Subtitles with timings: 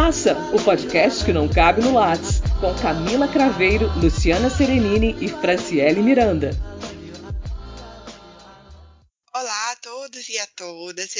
[0.00, 6.00] Taça, o podcast que não cabe no Lattes, com Camila Craveiro, Luciana Serenini e Franciele
[6.00, 6.52] Miranda.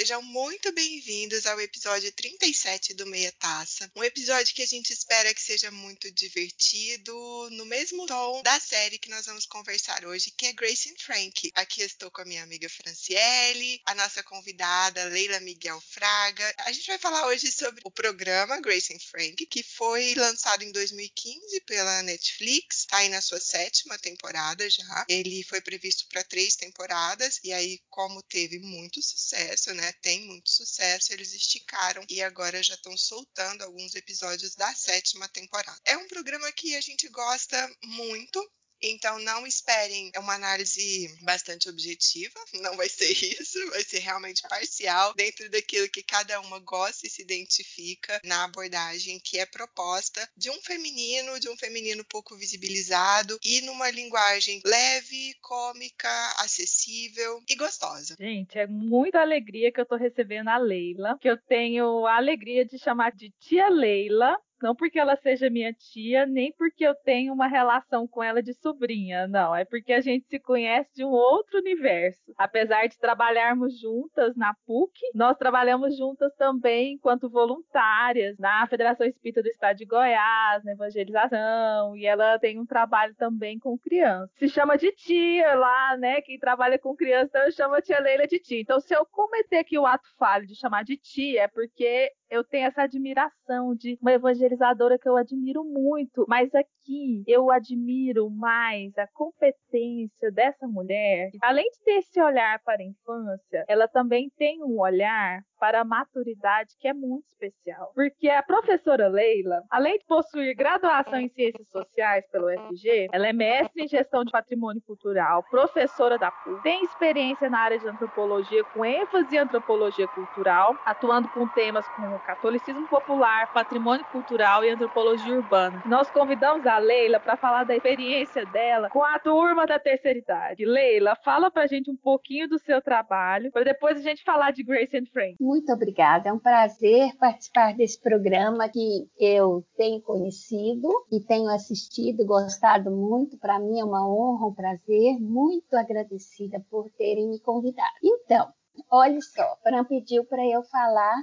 [0.01, 3.93] Sejam muito bem-vindos ao episódio 37 do Meia Taça.
[3.95, 7.13] Um episódio que a gente espera que seja muito divertido,
[7.51, 11.53] no mesmo tom da série que nós vamos conversar hoje, que é Grace and Frank.
[11.55, 16.55] Aqui estou com a minha amiga Franciele, a nossa convidada Leila Miguel Fraga.
[16.61, 20.73] A gente vai falar hoje sobre o programa Grace and Frank, que foi lançado em
[20.73, 25.05] 2015 pela Netflix, está aí na sua sétima temporada já.
[25.11, 29.90] Ele foi previsto para três temporadas, e aí, como teve muito sucesso, né?
[29.95, 35.81] Tem muito sucesso, eles esticaram e agora já estão soltando alguns episódios da sétima temporada.
[35.85, 38.41] É um programa que a gente gosta muito,
[38.83, 45.15] então não esperem uma análise bastante objetiva, não vai ser isso, vai ser realmente parcial
[45.15, 50.51] dentro daquilo que cada uma gosta e se identifica na abordagem que é proposta de
[50.51, 58.17] um feminino, de um feminino pouco visibilizado e numa linguagem leve, cômica, acessível e gostosa.
[58.19, 62.65] Gente, é muita alegria que eu tô recebendo a Leila, que eu tenho a alegria
[62.65, 67.33] de chamar de tia Leila, não porque ela seja minha tia, nem porque eu tenho
[67.33, 69.55] uma relação com ela de sobrinha, não.
[69.55, 72.33] É porque a gente se conhece de um outro universo.
[72.37, 79.43] Apesar de trabalharmos juntas na PUC, nós trabalhamos juntas também enquanto voluntárias na Federação Espírita
[79.43, 84.31] do Estado de Goiás, na evangelização, e ela tem um trabalho também com crianças.
[84.39, 86.21] Se chama de tia lá, né?
[86.23, 88.61] Quem trabalha com criança, então eu chamo a tia Leila de tia.
[88.61, 92.45] Então, se eu cometer aqui o ato falho de chamar de tia, é porque eu
[92.45, 98.97] tenho essa admiração de uma evangelizadora que eu admiro muito, mas aqui eu admiro mais
[98.97, 101.31] a competência dessa mulher.
[101.43, 105.85] Além de ter esse olhar para a infância, ela também tem um olhar para a
[105.85, 107.93] maturidade que é muito especial.
[107.95, 113.33] Porque a professora Leila, além de possuir graduação em Ciências Sociais pelo UFG, ela é
[113.33, 118.65] mestre em Gestão de Patrimônio Cultural, professora da PUC, tem experiência na área de antropologia
[118.65, 125.35] com ênfase em antropologia cultural, atuando com temas como catolicismo popular, patrimônio cultural e antropologia
[125.35, 125.83] urbana.
[125.85, 130.65] Nós convidamos a Leila para falar da experiência dela com a turma da terceira idade.
[130.65, 134.63] Leila, fala pra gente um pouquinho do seu trabalho, para depois a gente falar de
[134.63, 135.37] Grace and Frank.
[135.51, 136.29] Muito obrigada.
[136.29, 143.37] É um prazer participar desse programa que eu tenho conhecido e tenho assistido, gostado muito.
[143.37, 145.19] Para mim é uma honra, um prazer.
[145.19, 147.91] Muito agradecida por terem me convidado.
[148.01, 148.47] Então,
[148.89, 151.17] olha só, Fran pediu para eu falar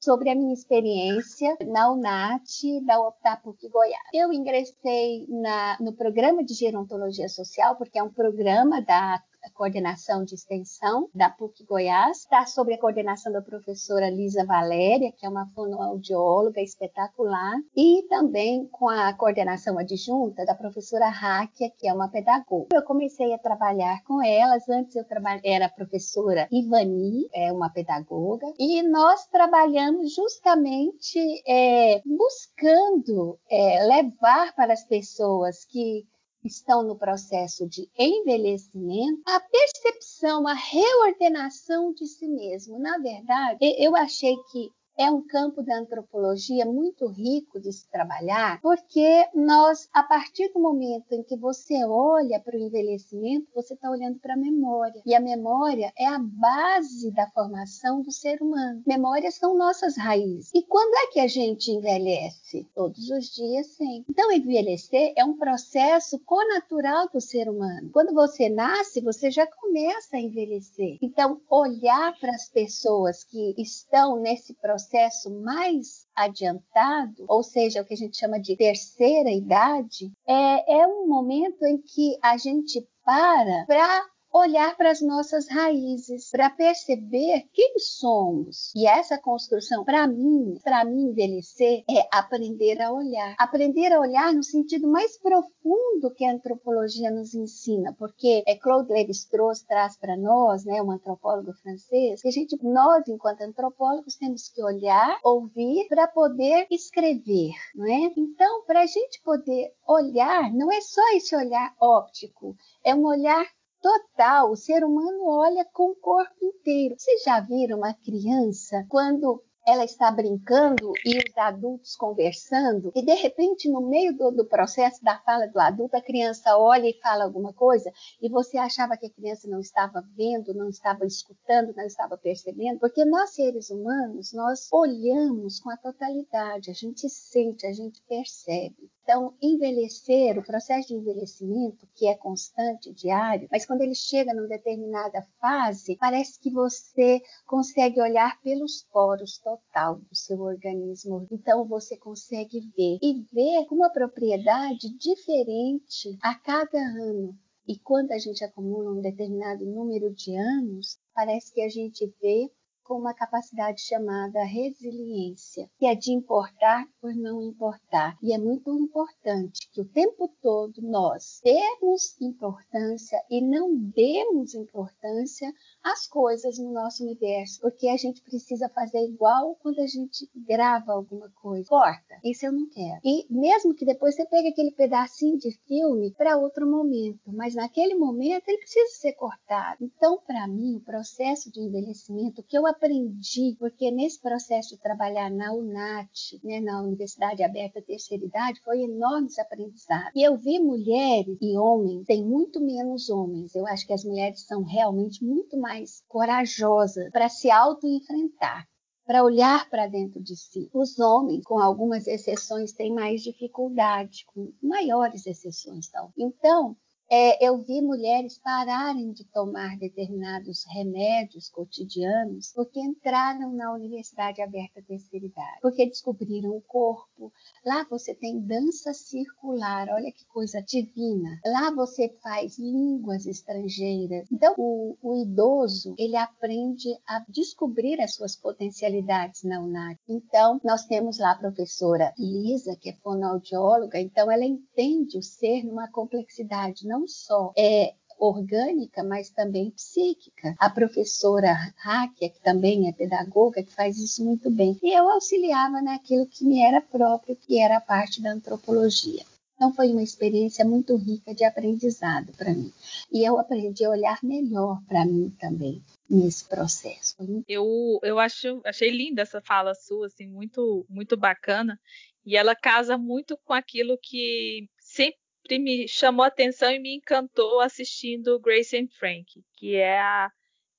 [0.00, 4.00] sobre a minha experiência na UNAT da Optapuc Goiás.
[4.14, 9.20] Eu ingressei na, no programa de gerontologia social, porque é um programa da
[9.50, 15.26] coordenação de extensão da PUC Goiás, está sob a coordenação da professora Lisa Valéria, que
[15.26, 21.92] é uma fonoaudióloga espetacular, e também com a coordenação adjunta da professora Ráquia, que é
[21.92, 22.68] uma pedagoga.
[22.72, 25.04] Eu comecei a trabalhar com elas, antes eu
[25.44, 34.72] era professora Ivani, é uma pedagoga, e nós trabalhamos justamente é, buscando é, levar para
[34.72, 36.06] as pessoas que
[36.44, 42.78] estão no processo de envelhecimento, a percepção, a reordenação de si mesmo.
[42.78, 48.60] Na verdade, eu achei que é um campo da antropologia muito rico de se trabalhar,
[48.60, 53.90] porque nós, a partir do momento em que você olha para o envelhecimento, você está
[53.90, 55.02] olhando para a memória.
[55.06, 58.82] E a memória é a base da formação do ser humano.
[58.86, 60.50] Memórias são nossas raízes.
[60.54, 62.68] E quando é que a gente envelhece?
[62.74, 64.04] Todos os dias, sim.
[64.08, 67.90] Então, envelhecer é um processo conatural do ser humano.
[67.92, 70.98] Quando você nasce, você já começa a envelhecer.
[71.00, 77.84] Então, olhar para as pessoas que estão nesse processo processo mais adiantado, ou seja, o
[77.84, 82.86] que a gente chama de terceira idade, é, é um momento em que a gente
[83.04, 88.72] para para olhar para as nossas raízes, para perceber quem somos.
[88.74, 93.34] E essa construção, para mim, para mim envelhecer é aprender a olhar.
[93.38, 98.92] Aprender a olhar no sentido mais profundo que a antropologia nos ensina, porque é Claude
[98.92, 104.48] Lévi-Strauss traz para nós, né, um antropólogo francês, que a gente, nós enquanto antropólogos temos
[104.48, 108.12] que olhar, ouvir para poder escrever, não é?
[108.16, 113.46] Então, para a gente poder olhar, não é só esse olhar óptico, é um olhar
[113.82, 116.94] total, o ser humano olha com o corpo inteiro.
[116.96, 123.14] Vocês já viram uma criança quando ela está brincando e os adultos conversando, e de
[123.14, 127.24] repente, no meio do, do, processo da fala do adulto, a criança olha e fala
[127.24, 131.84] alguma coisa, e você achava que a criança não estava vendo, não estava escutando, não
[131.84, 137.72] estava percebendo, porque nós, seres humanos, nós olhamos com a totalidade, a gente sente, a
[137.72, 138.90] gente percebe.
[139.02, 144.46] Então, envelhecer, o processo de envelhecimento, que é constante, diário, mas quando ele chega numa
[144.46, 151.26] determinada fase, parece que você consegue olhar pelos poros total do seu organismo.
[151.32, 157.36] Então, você consegue ver e ver com uma propriedade diferente a cada ano.
[157.66, 162.50] E quando a gente acumula um determinado número de anos, parece que a gente vê
[162.84, 168.16] com uma capacidade chamada resiliência, que é de importar por não importar.
[168.22, 175.52] E é muito importante que o tempo todo nós demos importância e não demos importância
[175.82, 180.92] às coisas no nosso universo, porque a gente precisa fazer igual quando a gente grava
[180.92, 181.68] alguma coisa.
[181.68, 183.00] Corta, isso eu não quero.
[183.04, 187.94] E mesmo que depois você pegue aquele pedacinho de filme para outro momento, mas naquele
[187.94, 189.78] momento ele precisa ser cortado.
[189.80, 195.30] Então, para mim, o processo de envelhecimento que eu aprendi, porque nesse processo de trabalhar
[195.30, 200.10] na UNAT, né, na Universidade Aberta Terceira Idade, foi enormes aprendizados.
[200.14, 203.54] E eu vi mulheres e homens, tem muito menos homens.
[203.54, 208.66] Eu acho que as mulheres são realmente muito mais corajosas para se auto-enfrentar
[209.04, 210.70] para olhar para dentro de si.
[210.72, 215.88] Os homens, com algumas exceções, têm mais dificuldade, com maiores exceções.
[215.88, 216.12] Tal.
[216.16, 216.76] Então,
[217.14, 224.80] é, eu vi mulheres pararem de tomar determinados remédios cotidianos porque entraram na Universidade Aberta
[224.80, 227.30] Terceira Idade, porque descobriram o corpo.
[227.66, 231.38] Lá você tem dança circular, olha que coisa divina.
[231.44, 234.26] Lá você faz línguas estrangeiras.
[234.32, 239.98] Então, o, o idoso, ele aprende a descobrir as suas potencialidades na UNAC.
[240.08, 245.62] Então, nós temos lá a professora Lisa, que é fonoaudióloga, então ela entende o ser
[245.62, 250.54] numa complexidade não só é orgânica, mas também psíquica.
[250.58, 254.78] A professora Hákia, que também é pedagoga, que faz isso muito bem.
[254.82, 259.24] E eu auxiliava naquilo que me era próprio, que era a parte da antropologia.
[259.54, 262.72] Então foi uma experiência muito rica de aprendizado para mim.
[263.12, 267.14] E eu aprendi a olhar melhor para mim também nesse processo.
[267.46, 271.78] Eu, eu acho, achei linda essa fala sua, assim, muito, muito bacana.
[272.26, 277.60] E ela casa muito com aquilo que sempre sempre me chamou atenção e me encantou
[277.60, 280.30] assistindo Grace and Frank, que é a,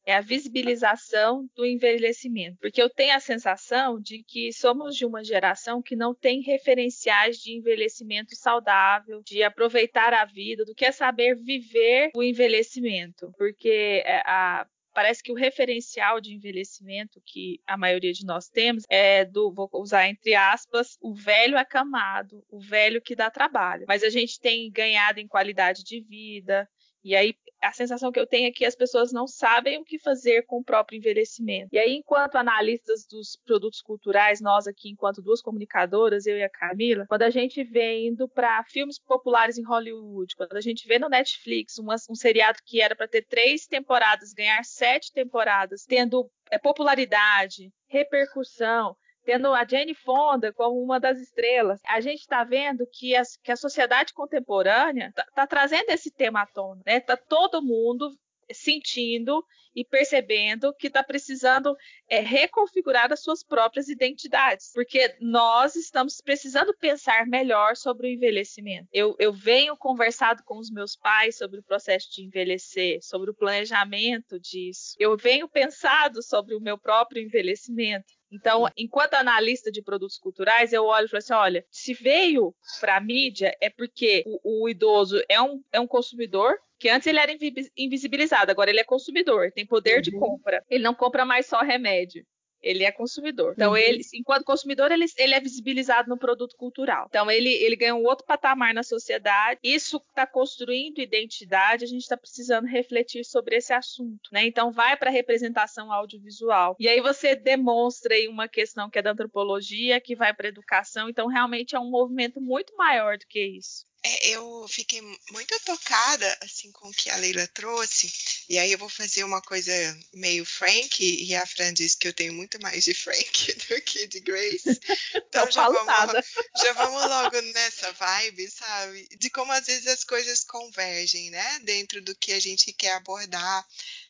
[0.06, 2.58] é a visibilização do envelhecimento.
[2.62, 7.38] Porque eu tenho a sensação de que somos de uma geração que não tem referenciais
[7.38, 13.32] de envelhecimento saudável, de aproveitar a vida, do que é saber viver o envelhecimento.
[13.38, 18.84] Porque é, a, parece que o referencial de envelhecimento que a maioria de nós temos
[18.90, 23.86] é do, vou usar entre aspas, o velho acamado, o velho que dá trabalho.
[23.88, 26.70] Mas a gente tem ganhado em qualidade de vida,
[27.04, 29.98] e aí a sensação que eu tenho é que as pessoas não sabem o que
[29.98, 31.70] fazer com o próprio envelhecimento.
[31.72, 36.50] E aí, enquanto analistas dos produtos culturais, nós aqui, enquanto duas comunicadoras, eu e a
[36.50, 41.00] Camila, quando a gente vê indo para filmes populares em Hollywood, quando a gente vê
[41.00, 46.30] no Netflix uma, um seriado que era para ter três temporadas, ganhar sete temporadas, tendo
[46.52, 52.88] é, popularidade, repercussão, tendo a Jane Fonda como uma das estrelas, a gente está vendo
[52.92, 57.00] que, as, que, a sociedade contemporânea está tá trazendo esse tema à tona, né?
[57.00, 58.16] Tá todo mundo
[58.52, 59.44] sentindo
[59.76, 61.76] e percebendo que está precisando
[62.08, 68.88] é, reconfigurar as suas próprias identidades, porque nós estamos precisando pensar melhor sobre o envelhecimento.
[68.94, 73.34] Eu, eu venho conversado com os meus pais sobre o processo de envelhecer, sobre o
[73.34, 74.96] planejamento disso.
[75.00, 78.14] Eu venho pensado sobre o meu próprio envelhecimento.
[78.34, 82.98] Então, enquanto analista de produtos culturais, eu olho e falo assim: olha, se veio para
[82.98, 86.58] a mídia é porque o, o, idoso é um, é um consumidor.
[86.84, 87.32] Que antes ele era
[87.78, 90.02] invisibilizado, agora ele é consumidor, tem poder uhum.
[90.02, 90.62] de compra.
[90.70, 92.26] Ele não compra mais só remédio
[92.64, 93.54] ele é consumidor.
[93.58, 93.78] Então, uhum.
[93.78, 97.08] ele, enquanto consumidor, ele, ele é visibilizado no produto cultural.
[97.10, 99.60] Então, ele, ele ganha um outro patamar na sociedade.
[99.62, 104.30] Isso está construindo identidade, a gente está precisando refletir sobre esse assunto.
[104.32, 104.46] Né?
[104.46, 106.78] Então, vai para a representação audiovisual.
[106.80, 110.50] E aí você demonstra aí uma questão que é da antropologia, que vai para a
[110.50, 111.10] educação.
[111.10, 113.86] Então, realmente é um movimento muito maior do que isso.
[114.06, 118.12] É, eu fiquei muito tocada assim com o que a Leila trouxe,
[118.50, 119.72] e aí eu vou fazer uma coisa
[120.14, 124.08] meio Frank, e a Fran disse que eu tenho muito mais de Frank do que
[124.08, 124.64] de Grace.
[125.34, 125.86] Então já vamos,
[126.62, 129.08] já vamos logo nessa vibe, sabe?
[129.18, 131.60] De como às vezes as coisas convergem, né?
[131.64, 133.66] Dentro do que a gente quer abordar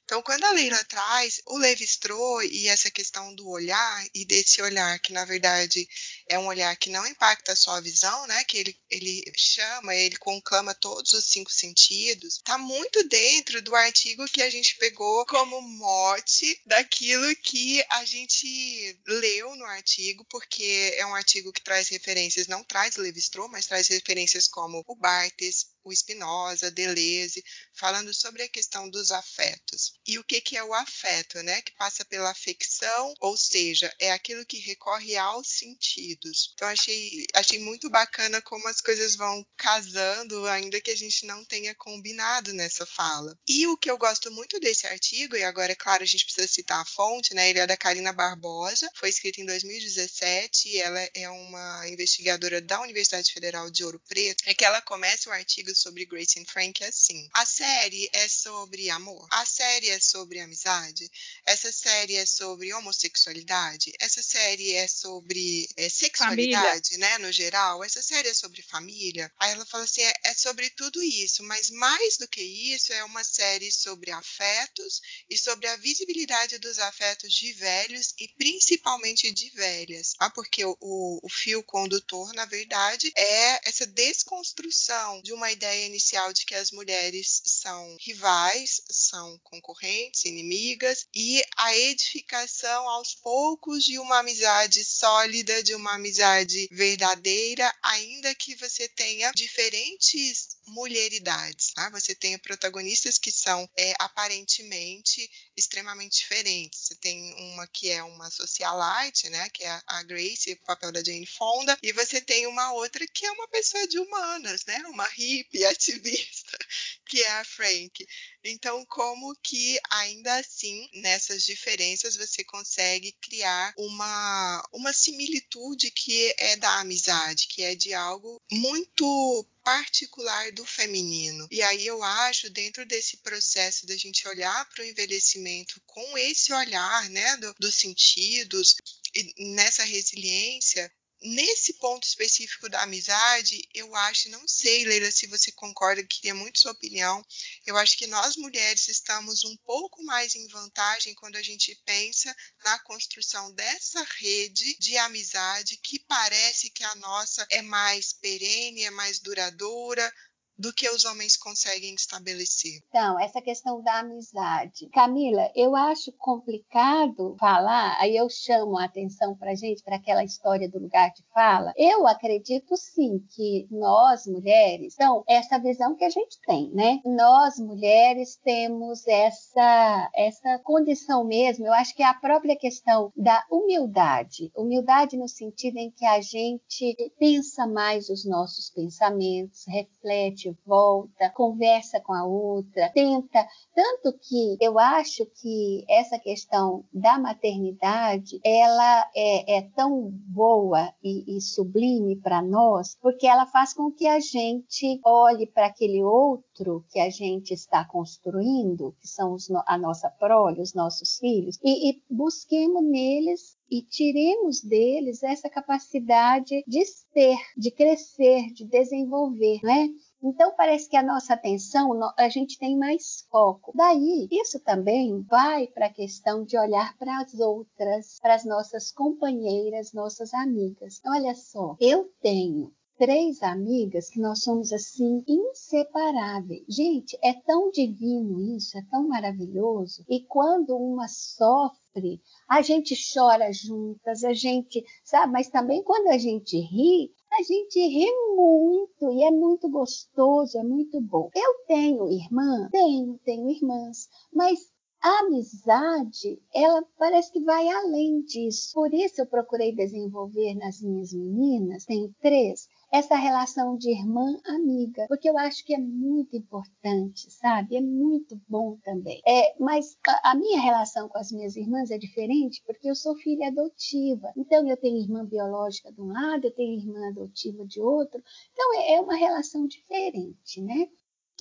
[0.06, 5.00] Então, quando a Leila traz o Levi-Strauss e essa questão do olhar, e desse olhar
[5.00, 5.88] que, na verdade,
[6.28, 8.44] é um olhar que não impacta só a visão, né?
[8.44, 14.28] Que ele, ele chama, ele conclama todos os cinco sentidos, está muito dentro do artigo
[14.28, 21.06] que a gente pegou como mote daquilo que a gente leu no artigo, porque é
[21.06, 25.92] um artigo que traz referências, não traz Levi-Strauss, mas traz referências como o Barthes, o
[25.92, 29.94] Spinoza, Deleuze, falando sobre a questão dos afetos.
[30.08, 31.62] E o que, que é o afeto, né?
[31.62, 36.52] Que passa pela afecção, ou seja, é aquilo que recorre aos sentidos.
[36.54, 41.44] Então achei, achei muito bacana como as coisas vão casando, ainda que a gente não
[41.46, 43.38] tenha combinado nessa fala.
[43.48, 46.48] E o que eu gosto muito desse artigo, e agora, é claro, a gente precisa
[46.48, 47.50] citar a fonte, né?
[47.50, 52.82] Ele é da Karina Barbosa, foi escrito em 2017, e ela é uma investigadora da
[52.82, 56.84] Universidade Federal de Ouro Preto, é que ela começa o artigo sobre Grace and Frank
[56.84, 57.30] é assim.
[57.34, 59.28] A série é sobre amor.
[59.32, 61.10] A série é sobre amizade.
[61.46, 63.94] Essa série é sobre homossexualidade.
[64.00, 67.18] Essa série é sobre é, sexualidade, família.
[67.18, 67.84] né, no geral.
[67.84, 69.32] Essa série é sobre família.
[69.40, 73.04] Aí ela fala assim, é, é sobre tudo isso, mas mais do que isso, é
[73.04, 79.50] uma série sobre afetos e sobre a visibilidade dos afetos de velhos e principalmente de
[79.52, 80.14] velhas.
[80.20, 85.63] Ah, porque o, o, o fio condutor, na verdade, é essa desconstrução de uma ideia
[85.64, 93.16] ideia inicial de que as mulheres são rivais, são concorrentes, inimigas, e a edificação aos
[93.16, 101.74] poucos de uma amizade sólida, de uma amizade verdadeira, ainda que você tenha diferentes mulheridades.
[101.74, 101.90] Tá?
[101.92, 106.80] Você tem protagonistas que são é, aparentemente extremamente diferentes.
[106.80, 111.04] Você tem uma que é uma socialite, né, que é a Grace, o papel da
[111.04, 115.08] Jane Fonda, e você tem uma outra que é uma pessoa de humanas, né, uma
[115.08, 116.58] hippie ativista,
[117.06, 118.06] que é a Frank.
[118.44, 126.56] Então, como que ainda assim, nessas diferenças, você consegue criar uma, uma similitude que é
[126.58, 131.48] da amizade, que é de algo muito particular do feminino.
[131.50, 136.52] E aí eu acho, dentro desse processo da gente olhar para o envelhecimento com esse
[136.52, 138.76] olhar né, do, dos sentidos,
[139.16, 140.92] e nessa resiliência,
[141.24, 146.60] nesse ponto específico da amizade, eu acho, não sei, Leila, se você concorda, queria muito
[146.60, 147.26] sua opinião.
[147.66, 152.36] Eu acho que nós mulheres estamos um pouco mais em vantagem quando a gente pensa
[152.64, 158.92] na construção dessa rede de amizade que parece que a nossa é mais perene, é
[158.92, 160.14] mais duradoura,
[160.58, 162.80] do que os homens conseguem estabelecer.
[162.88, 164.88] Então, essa questão da amizade.
[164.94, 170.70] Camila, eu acho complicado falar, aí eu chamo a atenção para gente, para aquela história
[170.70, 171.74] do lugar de fala.
[171.76, 177.00] Eu acredito sim que nós, mulheres, então, essa visão que a gente tem, né?
[177.06, 183.44] Nós, mulheres, temos essa, essa condição mesmo, eu acho que é a própria questão da
[183.50, 184.52] humildade.
[184.56, 192.00] Humildade no sentido em que a gente pensa mais os nossos pensamentos, reflete volta, conversa
[192.00, 193.48] com a outra, tenta.
[193.74, 201.38] Tanto que eu acho que essa questão da maternidade, ela é, é tão boa e,
[201.38, 206.86] e sublime para nós, porque ela faz com que a gente olhe para aquele outro
[206.90, 211.92] que a gente está construindo, que são os, a nossa prole, os nossos filhos, e,
[211.92, 219.90] e busquemos neles e tiremos deles essa capacidade de ser, de crescer, de desenvolver, né?
[220.24, 223.74] Então, parece que a nossa atenção, a gente tem mais foco.
[223.76, 228.90] Daí, isso também vai para a questão de olhar para as outras, para as nossas
[228.90, 231.02] companheiras, nossas amigas.
[231.06, 236.64] Olha só, eu tenho três amigas que nós somos assim inseparáveis.
[236.70, 240.06] Gente, é tão divino isso, é tão maravilhoso.
[240.08, 245.34] E quando uma sofre, a gente chora juntas, a gente, sabe?
[245.34, 250.64] Mas também quando a gente ri, a gente ri muito e é muito gostoso, é
[250.64, 251.30] muito bom.
[251.36, 252.70] Eu tenho irmã?
[252.72, 254.72] Tenho, tenho irmãs, mas
[255.02, 258.72] a amizade, ela parece que vai além disso.
[258.74, 265.28] Por isso eu procurei desenvolver nas minhas meninas, tenho três, essa relação de irmã-amiga, porque
[265.28, 267.76] eu acho que é muito importante, sabe?
[267.76, 269.20] É muito bom também.
[269.26, 273.16] É, mas a, a, minha relação com as minhas irmãs é diferente porque eu sou
[273.16, 274.32] filha adotiva.
[274.38, 278.22] Então eu tenho irmã biológica de um lado, eu tenho irmã adotiva de outro.
[278.52, 280.88] Então é, é uma relação diferente, né?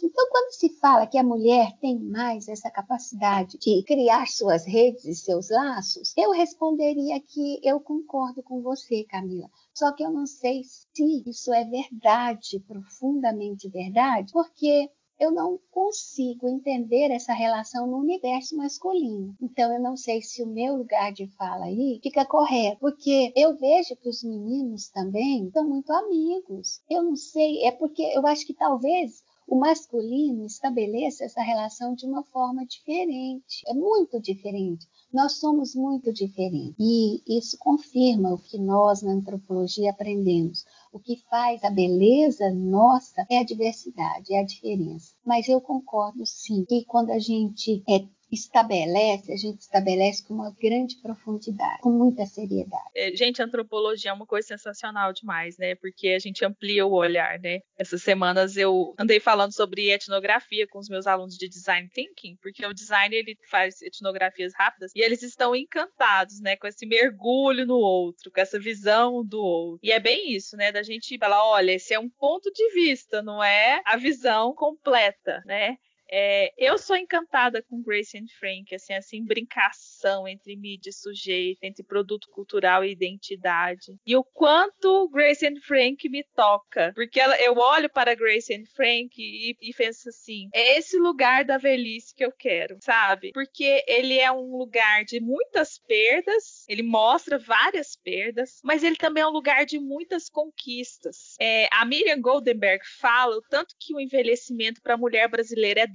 [0.02, 5.04] Então, quando se fala que a mulher tem mais essa capacidade de criar suas redes
[5.04, 9.50] e seus laços, eu responderia que eu concordo com você, Camila.
[9.75, 14.91] Só que eu não sei se isso é verdade, profundamente verdade, porque
[15.23, 19.37] eu não consigo entender essa relação no universo masculino.
[19.41, 23.57] Então, eu não sei se o meu lugar de fala aí fica correto, porque eu
[23.57, 26.83] vejo que os meninos também são muito amigos.
[26.91, 32.06] Eu não sei, é porque eu acho que talvez o masculino estabeleça essa relação de
[32.06, 33.62] uma forma diferente.
[33.66, 34.87] É muito diferente.
[35.12, 36.75] Nós somos muito diferentes.
[36.78, 40.64] E isso confirma o que nós na antropologia aprendemos.
[40.92, 45.14] O que faz a beleza nossa é a diversidade, é a diferença.
[45.25, 50.50] Mas eu concordo sim que quando a gente é estabelece, a gente estabelece com uma
[50.60, 52.90] grande profundidade, com muita seriedade.
[52.96, 55.74] É, gente, antropologia é uma coisa sensacional demais, né?
[55.74, 57.60] Porque a gente amplia o olhar, né?
[57.76, 62.64] Essas semanas eu andei falando sobre etnografia com os meus alunos de design thinking, porque
[62.64, 67.76] o design ele faz etnografias rápidas e eles estão encantados, né, com esse mergulho no
[67.76, 69.80] outro, com essa visão do outro.
[69.82, 73.22] E é bem isso, né, da gente falar, olha, esse é um ponto de vista,
[73.22, 75.76] não é a visão completa, né?
[76.14, 81.64] É, eu sou encantada com Grace and Frank, assim, assim, brincação entre mídia e sujeito,
[81.64, 83.97] entre produto cultural e identidade.
[84.07, 88.66] E o quanto Grace and Frank me toca, porque ela, eu olho para Grace and
[88.76, 93.33] Frank e, e penso assim, é esse lugar da velhice que eu quero, sabe?
[93.33, 99.23] Porque ele é um lugar de muitas perdas, ele mostra várias perdas, mas ele também
[99.23, 101.37] é um lugar de muitas conquistas.
[101.40, 105.87] É, a Miriam Goldenberg fala o tanto que o envelhecimento para a mulher brasileira é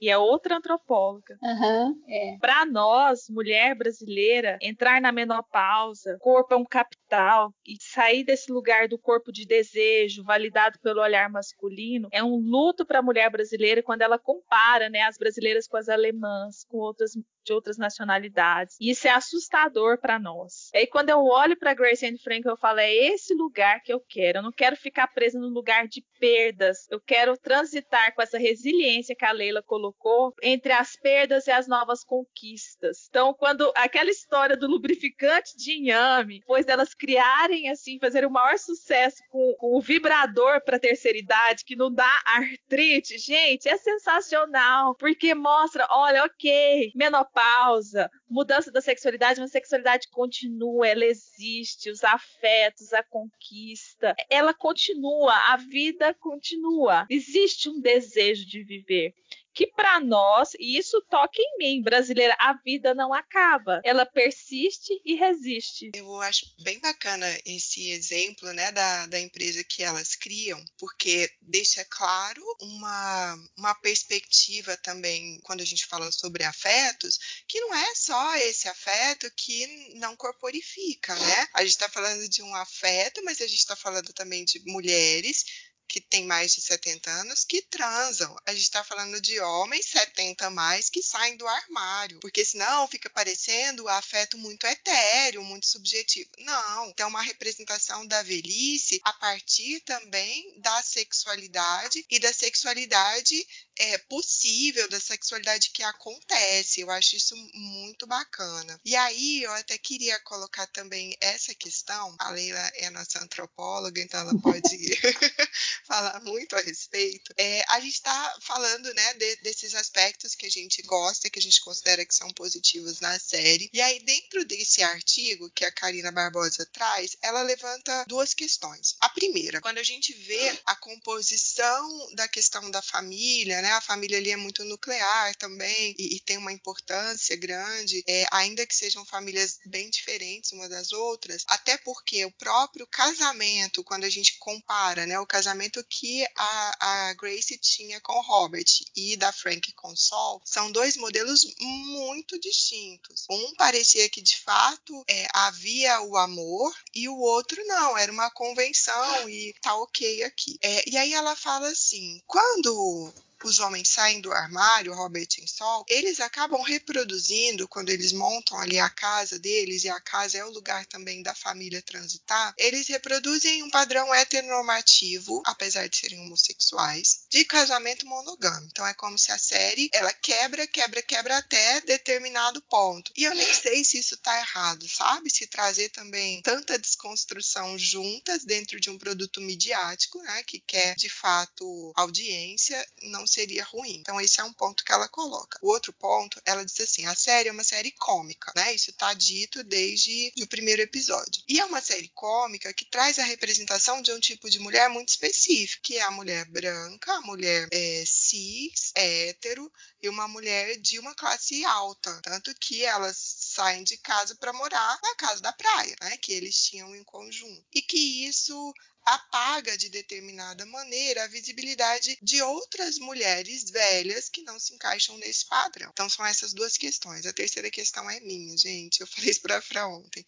[0.00, 1.36] E é outra antropóloga.
[1.42, 2.36] Uhum, é.
[2.40, 8.88] Para nós, mulher brasileira, entrar na menopausa, corpo é um capital, e sair desse lugar
[8.88, 13.82] do corpo de desejo, validado pelo olhar masculino, é um luto para a mulher brasileira
[13.82, 17.12] quando ela compara né, as brasileiras com as alemãs, com outras
[17.48, 18.76] de outras nacionalidades.
[18.78, 20.70] E isso é assustador para nós.
[20.74, 23.92] E aí, quando eu olho para Grace Anne Frank, eu falo: é esse lugar que
[23.92, 24.38] eu quero.
[24.38, 26.86] Eu não quero ficar presa no lugar de perdas.
[26.90, 31.66] Eu quero transitar com essa resiliência que a Leila colocou entre as perdas e as
[31.66, 33.06] novas conquistas.
[33.08, 38.58] Então, quando aquela história do lubrificante de inhame, depois delas criarem assim, fazer o maior
[38.58, 44.94] sucesso com, com o vibrador para terceira idade, que não dá artrite, gente, é sensacional,
[44.96, 51.88] porque mostra, olha, ok, menopausa pausa, mudança da sexualidade, mas a sexualidade continua, ela existe,
[51.88, 57.06] os afetos, a conquista, ela continua, a vida continua.
[57.08, 59.14] Existe um desejo de viver
[59.58, 64.92] que para nós, e isso toca em mim, brasileira, a vida não acaba, ela persiste
[65.04, 65.90] e resiste.
[65.96, 71.84] Eu acho bem bacana esse exemplo, né, da, da empresa que elas criam, porque deixa
[71.86, 77.18] claro uma, uma perspectiva também, quando a gente fala sobre afetos,
[77.48, 79.66] que não é só esse afeto que
[79.96, 81.48] não corporifica, né?
[81.52, 85.44] A gente está falando de um afeto, mas a gente está falando também de mulheres
[85.88, 88.36] que têm mais de 70 anos que transam.
[88.46, 92.86] A gente está falando de homens 70 a mais que saem do armário, porque senão
[92.86, 96.28] fica parecendo afeto muito etéreo, muito subjetivo.
[96.38, 103.46] Não, então é uma representação da velhice a partir também da sexualidade e da sexualidade
[103.78, 106.80] é, possível, da sexualidade que acontece.
[106.80, 108.78] Eu acho isso muito bacana.
[108.84, 112.14] E aí eu até queria colocar também essa questão.
[112.18, 114.68] A Leila é nossa antropóloga, então ela pode
[115.86, 117.32] falar muito a respeito.
[117.36, 121.42] É, a gente está falando né, de, desses aspectos que a gente gosta, que a
[121.42, 123.70] gente considera que são positivos na série.
[123.72, 128.96] E aí, dentro desse artigo que a Karina Barbosa traz, ela levanta duas questões.
[129.00, 134.18] A primeira, quando a gente vê a composição da questão da família, né, a família
[134.18, 139.04] ali é muito nuclear também e, e tem uma importância grande, é, ainda que sejam
[139.04, 145.06] famílias bem diferentes uma das outras, até porque o próprio casamento, quando a gente compara
[145.06, 150.40] né, o casamento que a, a Grace tinha com Robert e da Frank com Sol
[150.44, 153.26] são dois modelos muito distintos.
[153.30, 158.30] Um parecia que de fato é, havia o amor e o outro não, era uma
[158.30, 160.58] convenção e tá ok aqui.
[160.62, 163.12] É, e aí ela fala assim: quando
[163.46, 168.90] os homens saem do armário, Robert Sol, eles acabam reproduzindo, quando eles montam ali a
[168.90, 173.70] casa deles, e a casa é o lugar também da família transitar, eles reproduzem um
[173.70, 178.68] padrão heteronormativo, apesar de serem homossexuais, de casamento monogâmico.
[178.72, 183.12] Então é como se a série, ela quebra, quebra, quebra até determinado ponto.
[183.16, 185.30] E eu nem sei se isso tá errado, sabe?
[185.30, 191.08] Se trazer também tanta desconstrução juntas dentro de um produto midiático, né, que quer de
[191.08, 193.96] fato audiência, não seria ruim.
[193.96, 195.58] Então, esse é um ponto que ela coloca.
[195.62, 198.74] O outro ponto, ela diz assim: a série é uma série cômica, né?
[198.74, 201.42] Isso está dito desde o primeiro episódio.
[201.48, 205.10] E é uma série cômica que traz a representação de um tipo de mulher muito
[205.10, 209.70] específico, que é a mulher branca, a mulher é, cis, hétero
[210.02, 212.20] e uma mulher de uma classe alta.
[212.22, 216.16] Tanto que elas saem de casa para morar na casa da praia, né?
[216.18, 217.64] Que eles tinham em conjunto.
[217.74, 218.72] E que isso
[219.04, 225.46] apaga de determinada maneira a visibilidade de outras mulheres velhas que não se encaixam nesse
[225.46, 225.90] padrão.
[225.92, 227.24] Então são essas duas questões.
[227.26, 229.00] A terceira questão é minha, gente.
[229.00, 230.24] Eu falei isso para Fra ontem.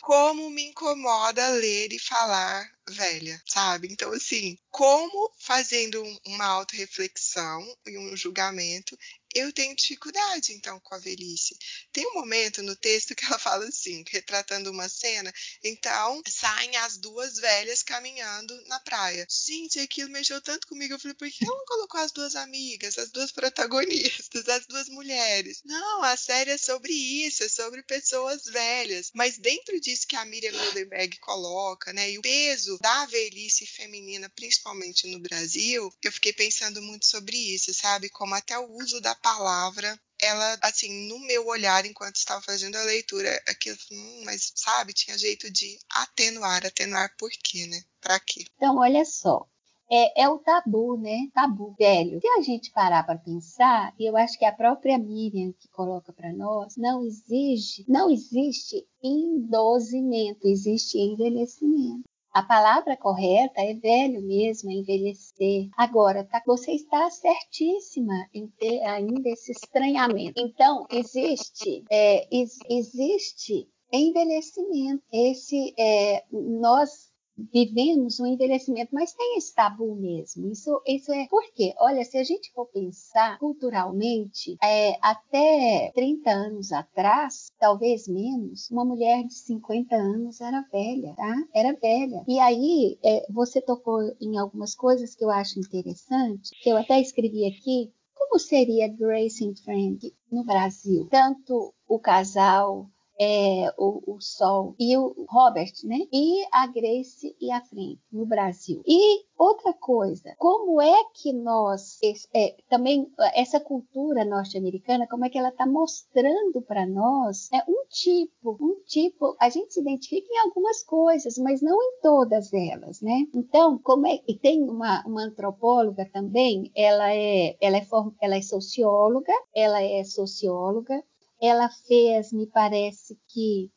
[0.00, 3.88] Como me incomoda ler e falar velha, sabe?
[3.90, 8.98] Então assim, como fazendo uma autorreflexão e um julgamento,
[9.34, 11.56] eu tenho dificuldade, então, com a velhice.
[11.92, 16.96] Tem um momento no texto que ela fala assim, retratando uma cena, então saem as
[16.96, 19.26] duas velhas caminhando na praia.
[19.30, 20.94] Gente, aquilo mexeu tanto comigo.
[20.94, 24.88] Eu falei, por que ela não colocou as duas amigas, as duas protagonistas, as duas
[24.88, 25.60] mulheres?
[25.64, 29.10] Não, a série é sobre isso, é sobre pessoas velhas.
[29.14, 34.28] Mas dentro disso que a Miriam Goldenberg coloca, né, e o peso da velhice feminina,
[34.30, 38.08] principalmente no Brasil, eu fiquei pensando muito sobre isso, sabe?
[38.08, 42.84] Como até o uso da palavra ela, assim, no meu olhar, enquanto estava fazendo a
[42.84, 46.64] leitura, aquilo, hum, mas sabe, tinha jeito de atenuar.
[46.64, 47.82] Atenuar por quê, né?
[48.00, 48.44] Pra quê?
[48.56, 49.44] Então, olha só.
[49.90, 51.28] É, é o tabu, né?
[51.34, 52.20] Tabu velho.
[52.20, 56.12] Se a gente parar para pensar, e eu acho que a própria Miriam que coloca
[56.12, 62.04] para nós, não exige, não existe endozimento, existe envelhecimento.
[62.32, 65.68] A palavra correta é velho mesmo, é envelhecer.
[65.76, 70.40] Agora, tá, você está certíssima em ter ainda esse estranhamento.
[70.40, 72.26] Então, existe, é,
[72.70, 75.02] existe envelhecimento.
[75.12, 80.50] Esse, é, nós vivemos um envelhecimento, mas tem esse tabu mesmo.
[80.50, 86.72] Isso, isso é porque, olha, se a gente for pensar culturalmente, é, até 30 anos
[86.72, 91.34] atrás, talvez menos, uma mulher de 50 anos era velha, tá?
[91.54, 92.22] Era velha.
[92.28, 97.00] E aí, é, você tocou em algumas coisas que eu acho interessante, que eu até
[97.00, 97.92] escrevi aqui.
[98.14, 101.08] Como seria Grace and Frank no Brasil?
[101.10, 102.88] Tanto o casal
[103.22, 105.98] é, o, o, Sol e o Robert, né?
[106.12, 108.82] E a Grace e a Frank no Brasil.
[108.84, 112.00] E outra coisa, como é que nós
[112.34, 117.86] é, também essa cultura norte-americana, como é que ela está mostrando para nós é um
[117.88, 119.36] tipo, um tipo.
[119.40, 123.26] A gente se identifica em algumas coisas, mas não em todas elas, né?
[123.34, 127.86] Então, como é e tem uma, uma antropóloga também, ela é ela é
[128.20, 131.02] ela é socióloga, ela é socióloga
[131.42, 133.70] ela fez, me parece que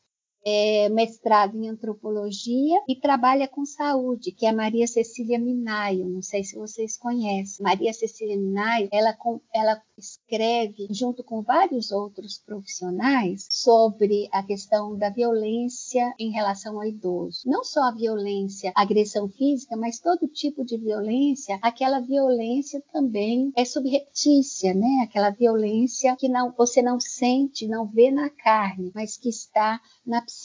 [0.46, 6.08] é, mestrado em antropologia e trabalha com saúde, que é a Maria Cecília Minaio.
[6.08, 7.64] Não sei se vocês conhecem.
[7.64, 9.16] Maria Cecília Minaio, ela,
[9.52, 16.84] ela escreve, junto com vários outros profissionais, sobre a questão da violência em relação ao
[16.84, 17.40] idoso.
[17.44, 21.58] Não só a violência, a agressão física, mas todo tipo de violência.
[21.60, 25.00] Aquela violência também é subreptícia, né?
[25.02, 30.22] Aquela violência que não, você não sente, não vê na carne, mas que está na
[30.22, 30.35] psique.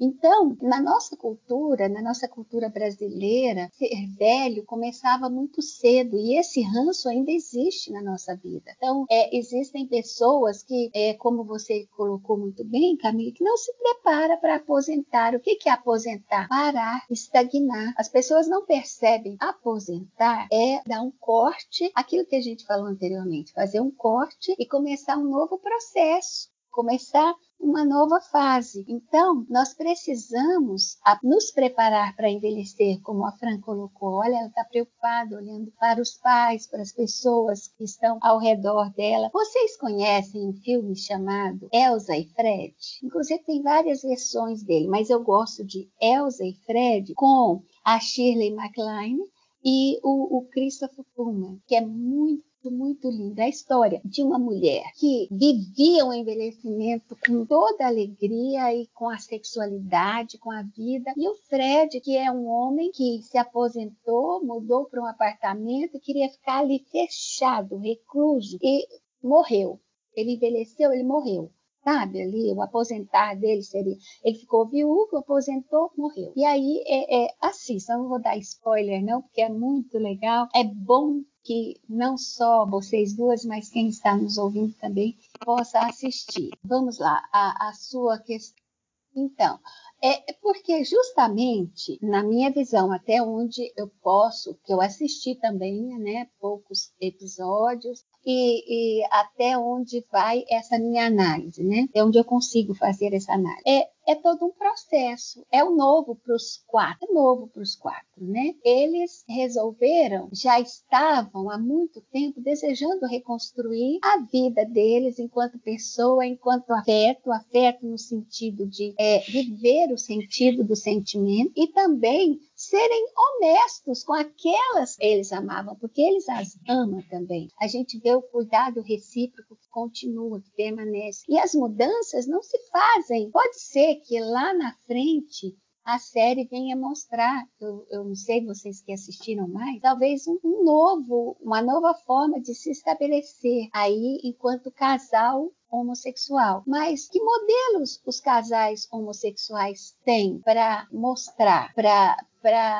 [0.00, 6.60] Então, na nossa cultura, na nossa cultura brasileira, ser velho começava muito cedo e esse
[6.62, 8.72] ranço ainda existe na nossa vida.
[8.76, 13.72] Então, é, existem pessoas que, é, como você colocou muito bem, Camila, que não se
[13.74, 15.34] prepara para aposentar.
[15.34, 16.48] O que, que é aposentar?
[16.48, 17.94] Parar, estagnar.
[17.96, 19.36] As pessoas não percebem.
[19.40, 24.66] Aposentar é dar um corte, aquilo que a gente falou anteriormente, fazer um corte e
[24.66, 28.84] começar um novo processo começar uma nova fase.
[28.88, 34.14] Então, nós precisamos nos preparar para envelhecer, como a Fran colocou.
[34.14, 38.90] Olha, ela está preocupada olhando para os pais, para as pessoas que estão ao redor
[38.94, 39.30] dela.
[39.32, 42.74] Vocês conhecem um filme chamado Elsa e Fred?
[43.02, 48.54] Inclusive, tem várias versões dele, mas eu gosto de Elsa e Fred com a Shirley
[48.54, 49.22] MacLaine
[49.70, 54.92] e o, o Christopher Plummer, que é muito muito linda a história de uma mulher
[54.96, 61.12] que vivia o envelhecimento com toda a alegria e com a sexualidade, com a vida.
[61.16, 66.00] E o Fred, que é um homem que se aposentou, mudou para um apartamento e
[66.00, 68.86] queria ficar ali fechado, recluso, e
[69.22, 69.80] morreu.
[70.14, 71.50] Ele envelheceu, ele morreu
[71.88, 72.22] sabe?
[72.22, 73.96] Ali, o aposentar dele seria.
[74.22, 76.32] Ele ficou viúvo, aposentou, morreu.
[76.36, 80.48] E aí, é, é assista, não vou dar spoiler, não, porque é muito legal.
[80.54, 86.50] É bom que não só vocês duas, mas quem está nos ouvindo também possa assistir.
[86.62, 88.67] Vamos lá, a, a sua questão.
[89.14, 89.58] Então,
[90.02, 96.28] é porque justamente na minha visão, até onde eu posso, que eu assisti também, né,
[96.40, 101.86] poucos episódios, e, e, até onde vai essa minha análise, né?
[101.88, 103.62] Até onde eu consigo fazer essa análise.
[103.66, 105.44] É, é todo um processo.
[105.52, 108.54] É o novo para os quatro, é novo para os quatro, né?
[108.64, 116.70] Eles resolveram, já estavam há muito tempo desejando reconstruir a vida deles enquanto pessoa, enquanto
[116.70, 124.04] afeto, afeto no sentido de é, viver o sentido do sentimento e também serem honestos
[124.04, 127.48] com aquelas que eles amavam, porque eles as amam também.
[127.60, 131.24] A gente vê o cuidado recíproco que continua, que permanece.
[131.28, 133.30] E as mudanças não se fazem.
[133.30, 135.56] Pode ser que lá na frente
[135.88, 140.62] a série venha mostrar, eu, eu, não sei vocês que assistiram mais, talvez um, um,
[140.62, 146.62] novo, uma nova forma de se estabelecer aí enquanto casal homossexual.
[146.66, 152.16] Mas que modelos os casais homossexuais têm para mostrar para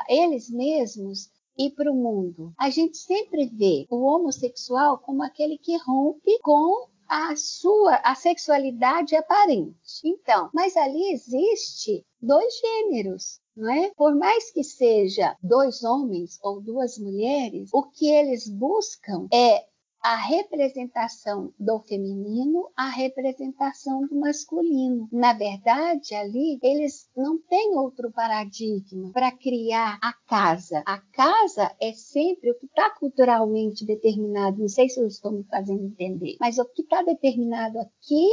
[0.09, 2.53] eles mesmos e para o mundo?
[2.59, 9.17] A gente sempre vê o homossexual como aquele que rompe com a sua a sexualidade
[9.17, 10.01] aparente.
[10.05, 13.91] Então, mas ali existe dois gêneros, não é?
[13.97, 19.65] Por mais que seja dois homens ou duas mulheres, o que eles buscam é
[20.09, 25.07] a representação do feminino, a representação do masculino.
[25.13, 30.83] Na verdade, ali eles não têm outro paradigma para criar a casa.
[30.87, 34.59] A casa é sempre o que está culturalmente determinado.
[34.59, 38.29] Não sei se eu estou me fazendo entender, mas o que está determinado aqui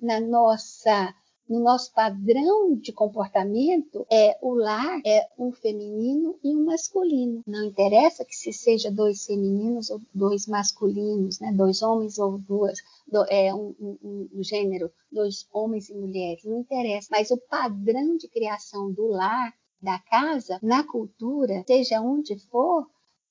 [0.00, 1.14] na nossa
[1.48, 7.42] no nosso padrão de comportamento é o lar é um feminino e um masculino.
[7.46, 11.52] Não interessa que se seja dois femininos ou dois masculinos, né?
[11.52, 16.60] dois homens ou duas, do, é um, um, um gênero, dois homens e mulheres, não
[16.60, 17.08] interessa.
[17.10, 22.86] Mas o padrão de criação do lar da casa, na cultura, seja onde for,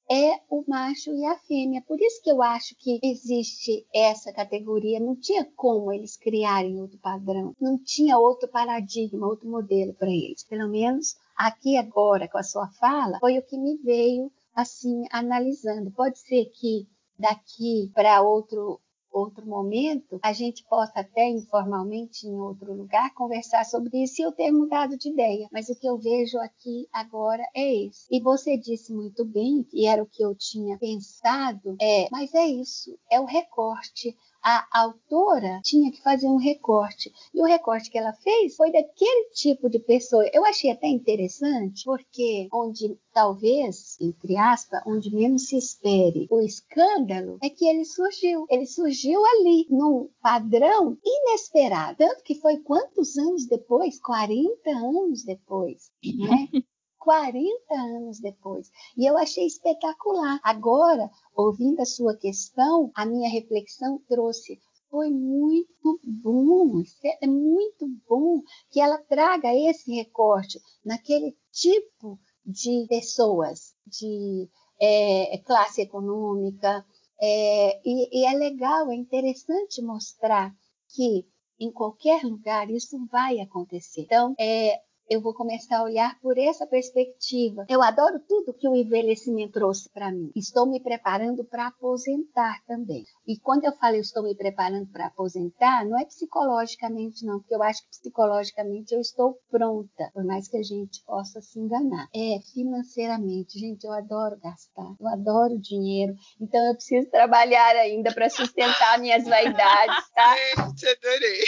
[0.09, 1.81] é o macho e a fêmea.
[1.81, 4.99] Por isso que eu acho que existe essa categoria.
[4.99, 10.43] Não tinha como eles criarem outro padrão, não tinha outro paradigma, outro modelo para eles.
[10.43, 15.91] Pelo menos aqui agora, com a sua fala, foi o que me veio assim analisando.
[15.91, 18.79] Pode ser que daqui para outro
[19.11, 24.31] outro momento, a gente possa até informalmente em outro lugar conversar sobre isso e eu
[24.31, 25.47] ter mudado de ideia.
[25.51, 28.07] Mas o que eu vejo aqui agora é esse.
[28.11, 32.45] E você disse muito bem, e era o que eu tinha pensado, é, mas é
[32.45, 34.15] isso, é o recorte
[34.47, 37.11] a autora tinha que fazer um recorte.
[37.33, 40.25] E o recorte que ela fez foi daquele tipo de pessoa.
[40.31, 47.37] Eu achei até interessante, porque onde talvez, entre aspas, onde menos se espere o escândalo,
[47.43, 48.45] é que ele surgiu.
[48.49, 51.97] Ele surgiu ali, num padrão inesperado.
[51.97, 53.99] Tanto que foi quantos anos depois?
[53.99, 56.47] 40 anos depois, né?
[57.07, 58.69] 40 anos depois.
[58.97, 60.41] E eu achei espetacular.
[60.43, 66.81] Agora, ouvindo a sua questão, a minha reflexão trouxe foi muito bom,
[67.21, 74.49] é muito bom que ela traga esse recorte naquele tipo de pessoas, de
[74.81, 76.85] é, classe econômica,
[77.21, 80.53] é, e, e é legal, é interessante mostrar
[80.89, 81.25] que
[81.57, 84.01] em qualquer lugar isso vai acontecer.
[84.01, 87.65] Então, é, eu vou começar a olhar por essa perspectiva.
[87.69, 90.31] Eu adoro tudo que o envelhecimento trouxe para mim.
[90.35, 93.03] Estou me preparando para aposentar também.
[93.25, 97.63] E quando eu falo estou me preparando para aposentar, não é psicologicamente não, porque eu
[97.63, 102.07] acho que psicologicamente eu estou pronta, por mais que a gente possa se enganar.
[102.13, 108.29] É financeiramente, gente, eu adoro gastar, eu adoro dinheiro, então eu preciso trabalhar ainda para
[108.29, 110.35] sustentar minhas vaidades, tá?
[110.67, 111.43] Gente, adorei.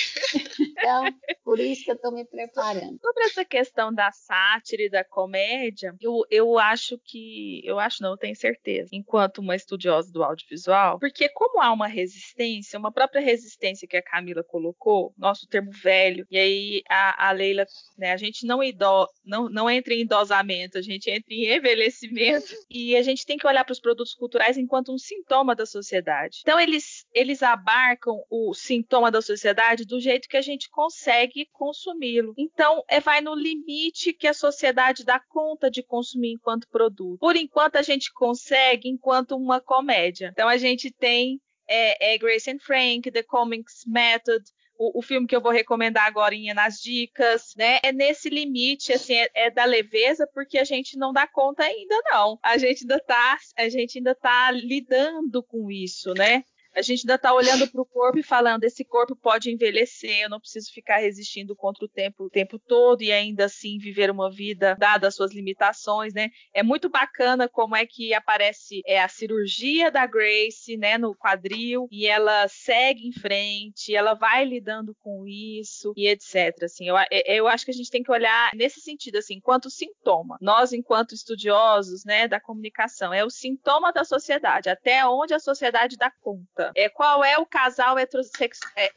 [0.60, 1.04] Então,
[1.44, 3.00] por isso que eu estou me preparando.
[3.02, 7.62] Sobre essa questão da sátira e da comédia, eu, eu acho que.
[7.66, 11.88] Eu acho não, eu tenho certeza, enquanto uma estudiosa do audiovisual, porque como há uma
[11.88, 17.32] resistência, uma própria resistência que a Camila colocou, nosso termo velho, e aí a, a
[17.32, 17.66] Leila,
[17.98, 22.48] né, a gente não, ido, não, não entra em idosamento, a gente entra em envelhecimento,
[22.70, 26.40] e a gente tem que olhar para os produtos culturais enquanto um sintoma da sociedade.
[26.42, 32.34] Então, eles, eles abarcam o sintoma da sociedade do jeito que a gente consegue consumi-lo.
[32.38, 37.20] Então, é, vai no limite que a sociedade dá conta de consumir enquanto produto.
[37.20, 40.30] Por enquanto, a gente consegue enquanto uma comédia.
[40.32, 44.44] Então, a gente tem é, é Grace and Frank, The Comics Method,
[44.80, 47.80] o, o, filme que eu vou recomendar agora nas dicas, né?
[47.84, 51.96] É nesse limite, assim, é, é, da leveza, porque a gente não dá conta ainda,
[52.10, 52.40] não.
[52.42, 56.44] A gente ainda tá, a gente ainda tá lidando com isso, né?
[56.80, 60.30] A gente ainda está olhando para o corpo e falando: esse corpo pode envelhecer, eu
[60.30, 64.32] não preciso ficar resistindo contra o tempo o tempo todo e ainda assim viver uma
[64.32, 66.30] vida dada as suas limitações, né?
[66.54, 71.88] É muito bacana como é que aparece é, a cirurgia da Grace, né, no quadril
[71.92, 76.64] e ela segue em frente, ela vai lidando com isso e etc.
[76.64, 79.70] Assim, eu, é, eu acho que a gente tem que olhar nesse sentido, assim, enquanto
[79.70, 80.38] sintoma.
[80.40, 85.98] Nós, enquanto estudiosos, né, da comunicação, é o sintoma da sociedade, até onde a sociedade
[85.98, 86.69] dá conta.
[86.76, 88.08] É qual é o casal é,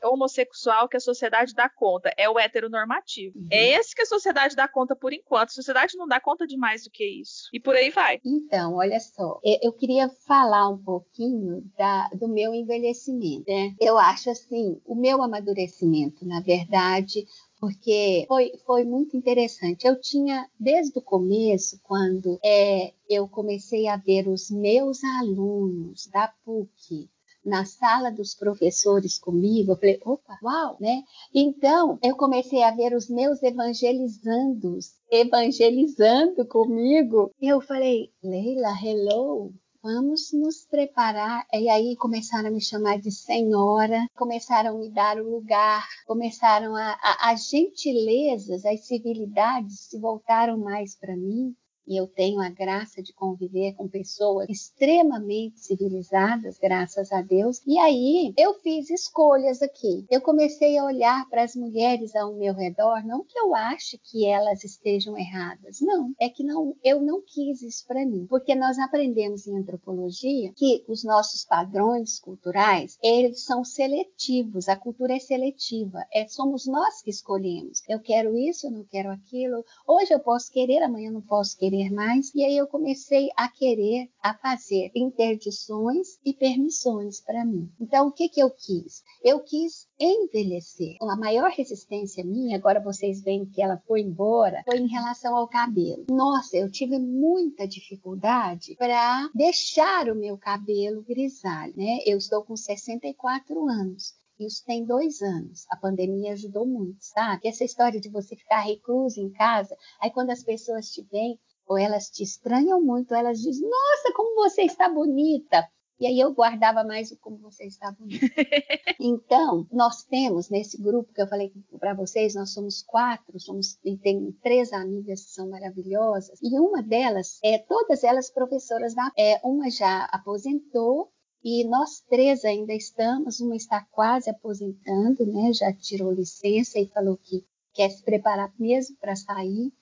[0.03, 2.13] homossexual que a sociedade dá conta?
[2.17, 3.39] É o heteronormativo.
[3.39, 3.49] Uhum.
[3.51, 5.51] É esse que a sociedade dá conta por enquanto.
[5.51, 7.49] A sociedade não dá conta de mais do que isso.
[7.53, 8.21] E por aí vai.
[8.25, 13.45] Então, olha só, eu queria falar um pouquinho da, do meu envelhecimento.
[13.47, 13.75] Né?
[13.81, 17.27] Eu acho assim, o meu amadurecimento, na verdade,
[17.63, 19.87] porque foi, foi muito interessante.
[19.87, 26.27] Eu tinha, desde o começo, quando é, eu comecei a ver os meus alunos da
[26.45, 27.09] PUC
[27.45, 31.03] na sala dos professores comigo, eu falei, opa, uau, né?
[31.35, 37.31] Então, eu comecei a ver os meus evangelizandos evangelizando comigo.
[37.41, 39.53] Eu falei, Leila, hello,
[39.83, 41.45] vamos nos preparar.
[41.53, 46.75] E aí começaram a me chamar de senhora, começaram a me dar o lugar, começaram
[46.77, 51.55] a, a as gentilezas, as civilidades se voltaram mais para mim
[51.87, 57.61] e eu tenho a graça de conviver com pessoas extremamente civilizadas, graças a Deus.
[57.67, 60.07] E aí eu fiz escolhas aqui.
[60.11, 64.27] Eu comecei a olhar para as mulheres ao meu redor, não que eu ache que
[64.27, 68.79] elas estejam erradas, não, é que não, eu não quis isso para mim, porque nós
[68.79, 76.05] aprendemos em antropologia que os nossos padrões culturais, eles são seletivos, a cultura é seletiva,
[76.13, 77.83] é somos nós que escolhemos.
[77.89, 79.65] Eu quero isso, eu não quero aquilo.
[79.87, 83.49] Hoje eu posso querer, amanhã não posso querer querer mais, e aí eu comecei a
[83.49, 87.71] querer, a fazer interdições e permissões para mim.
[87.81, 89.03] Então, o que, que eu quis?
[89.25, 90.97] Eu quis envelhecer.
[91.01, 95.49] A maior resistência minha, agora vocês veem que ela foi embora, foi em relação ao
[95.49, 96.05] cabelo.
[96.11, 102.01] Nossa, eu tive muita dificuldade para deixar o meu cabelo grisalho, né?
[102.05, 104.15] Eu estou com 64 anos.
[104.39, 105.67] Isso tem dois anos.
[105.71, 107.47] A pandemia ajudou muito, sabe?
[107.47, 111.39] Essa história de você ficar recluso em casa, aí quando as pessoas te veem,
[111.73, 115.67] ou elas te estranham muito, elas dizem, nossa, como você está bonita.
[115.99, 118.27] E aí eu guardava mais o como você está bonita.
[119.01, 123.97] então, nós temos nesse grupo que eu falei para vocês, nós somos quatro, somos e
[123.97, 129.41] tem três amigas que são maravilhosas, e uma delas é todas elas professoras da é,
[129.45, 131.11] uma já aposentou
[131.45, 135.53] e nós três ainda estamos, uma está quase aposentando, né?
[135.53, 139.73] Já tirou licença e falou que quer se preparar mesmo para sair.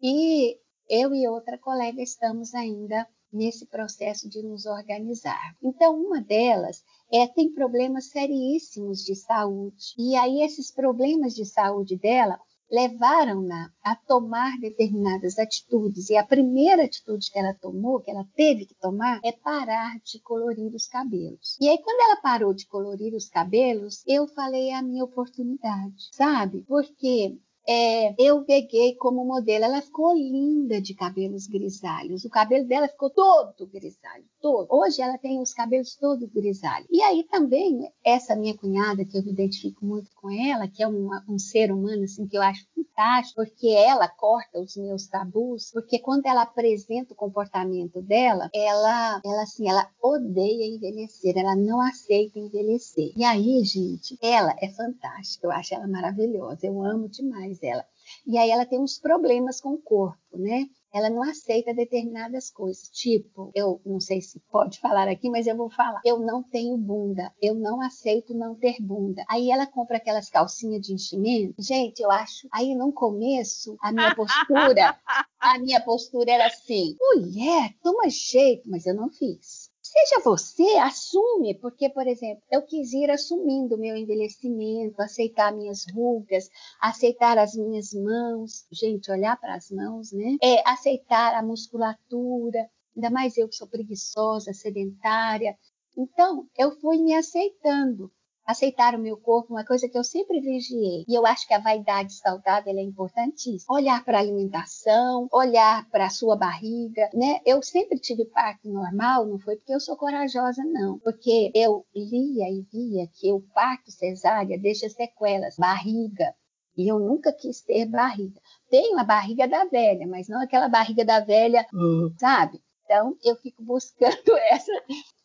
[0.00, 0.58] E
[0.92, 5.56] eu e outra colega estamos ainda nesse processo de nos organizar.
[5.62, 9.94] Então, uma delas é, tem problemas seríssimos de saúde.
[9.96, 12.38] E aí, esses problemas de saúde dela
[12.70, 16.10] levaram-na a tomar determinadas atitudes.
[16.10, 20.20] E a primeira atitude que ela tomou, que ela teve que tomar, é parar de
[20.20, 21.56] colorir os cabelos.
[21.58, 26.10] E aí, quando ela parou de colorir os cabelos, eu falei é a minha oportunidade,
[26.12, 26.66] sabe?
[26.68, 29.64] Porque é, eu peguei como modelo.
[29.64, 32.24] Ela ficou linda de cabelos grisalhos.
[32.24, 34.66] O cabelo dela ficou todo grisalho, todo.
[34.68, 36.88] Hoje ela tem os cabelos todos grisalhos.
[36.90, 40.88] E aí também, essa minha cunhada, que eu me identifico muito com ela, que é
[40.88, 45.98] um ser humano assim, que eu acho fantástico, porque ela corta os meus tabus, porque
[45.98, 52.38] quando ela apresenta o comportamento dela, ela, ela assim, ela odeia envelhecer, ela não aceita
[52.38, 53.12] envelhecer.
[53.16, 57.84] E aí, gente, ela é fantástica, eu acho ela maravilhosa, eu amo demais mais ela.
[58.26, 60.66] E aí ela tem uns problemas com o corpo, né?
[60.92, 65.56] Ela não aceita determinadas coisas, tipo, eu não sei se pode falar aqui, mas eu
[65.56, 66.00] vou falar.
[66.04, 69.24] Eu não tenho bunda, eu não aceito não ter bunda.
[69.28, 71.54] Aí ela compra aquelas calcinhas de enchimento.
[71.58, 72.46] Gente, eu acho.
[72.52, 74.98] Aí no começo, a minha postura,
[75.40, 79.61] a minha postura era assim: mulher, toma jeito, mas eu não fiz.
[79.92, 85.84] Seja você, assume, porque, por exemplo, eu quis ir assumindo o meu envelhecimento, aceitar minhas
[85.92, 86.48] rugas,
[86.80, 90.38] aceitar as minhas mãos, gente, olhar para as mãos, né?
[90.42, 95.58] É, aceitar a musculatura, ainda mais eu que sou preguiçosa, sedentária.
[95.94, 98.10] Então, eu fui me aceitando
[98.46, 101.04] aceitar o meu corpo, uma coisa que eu sempre vigiei.
[101.08, 103.74] E eu acho que a vaidade saudável é importantíssima.
[103.74, 107.40] Olhar para a alimentação, olhar para a sua barriga, né?
[107.46, 110.98] Eu sempre tive parto normal, não foi porque eu sou corajosa, não.
[110.98, 116.34] Porque eu lia e via que o parto cesárea deixa sequelas, barriga.
[116.76, 118.40] E eu nunca quis ter barriga.
[118.70, 122.14] Tenho a barriga da velha, mas não aquela barriga da velha, uhum.
[122.18, 122.62] sabe?
[122.84, 124.72] Então, eu fico buscando essa.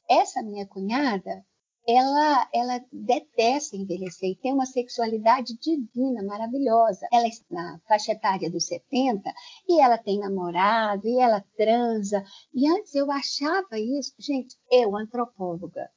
[0.09, 1.43] Essa minha cunhada,
[1.87, 7.07] ela, ela detesta envelhecer e tem uma sexualidade divina, maravilhosa.
[7.11, 9.33] Ela está na faixa etária dos 70
[9.69, 12.23] e ela tem namorado e ela transa.
[12.53, 15.89] E antes eu achava isso, gente, eu, antropóloga,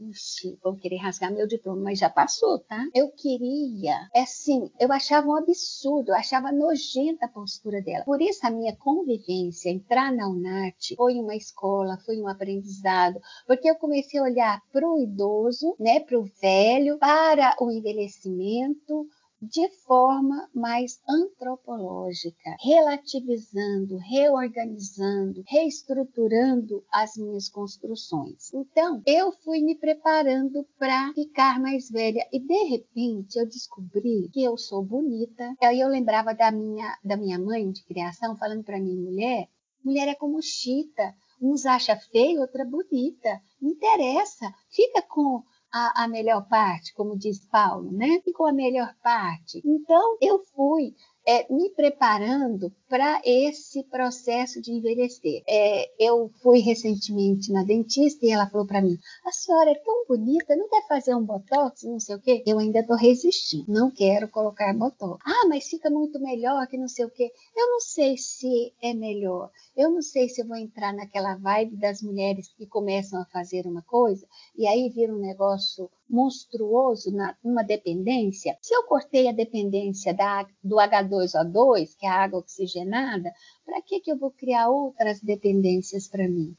[0.00, 2.86] Ixi, vão querer rasgar meu diploma, mas já passou, tá?
[2.94, 8.04] Eu queria, é assim, eu achava um absurdo, eu achava nojenta a postura dela.
[8.04, 13.68] Por isso a minha convivência, entrar na UNAT, foi uma escola, foi um aprendizado, porque
[13.68, 19.06] eu comecei a olhar para o idoso, né, para o velho, para o envelhecimento,
[19.40, 28.52] de forma mais antropológica, relativizando, reorganizando, reestruturando as minhas construções.
[28.52, 34.42] Então, eu fui me preparando para ficar mais velha e de repente eu descobri que
[34.42, 35.54] eu sou bonita.
[35.62, 39.48] Aí eu lembrava da minha da minha mãe de criação falando para mim, mulher,
[39.82, 43.40] mulher é como chita, uns acha feio, outra bonita.
[43.60, 48.20] Não interessa, fica com a, a melhor parte, como diz Paulo, né?
[48.24, 49.60] Ficou a melhor parte.
[49.64, 50.94] Então, eu fui
[51.26, 55.42] é, me preparando para esse processo de envelhecer.
[55.48, 60.06] É, eu fui recentemente na dentista e ela falou para mim: a senhora é tão
[60.06, 62.42] bonita, não quer fazer um botox, não sei o quê?
[62.46, 65.22] Eu ainda estou resistindo, não quero colocar botox.
[65.24, 67.30] Ah, mas fica muito melhor que não sei o quê.
[67.56, 69.50] Eu não sei se é melhor.
[69.76, 73.66] Eu não sei se eu vou entrar naquela vibe das mulheres que começam a fazer
[73.66, 78.58] uma coisa e aí vira um negócio monstruoso na uma dependência.
[78.60, 80.78] Se eu cortei a dependência da, do
[81.10, 83.32] H2O2, que é a água oxigenada,
[83.64, 86.56] para que, que eu vou criar outras dependências para mim?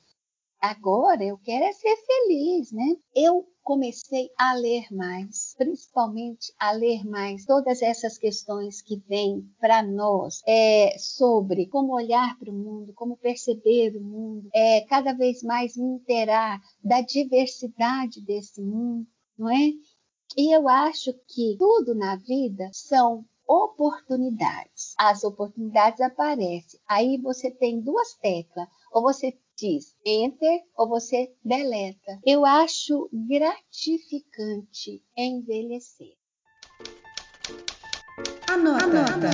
[0.61, 2.95] Agora eu quero é ser feliz, né?
[3.15, 9.81] Eu comecei a ler mais, principalmente a ler mais todas essas questões que vêm para
[9.81, 15.41] nós é, sobre como olhar para o mundo, como perceber o mundo, é, cada vez
[15.41, 19.71] mais me interar da diversidade desse mundo, não é?
[20.37, 24.93] E eu acho que tudo na vida são oportunidades.
[24.97, 26.79] As oportunidades aparecem.
[26.87, 28.67] Aí você tem duas teclas.
[28.91, 32.19] Ou você diz enter ou você deleta.
[32.25, 36.15] Eu acho gratificante envelhecer.
[38.47, 39.27] Anota, Anota.